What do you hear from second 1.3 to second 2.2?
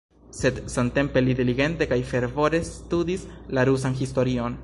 diligente kaj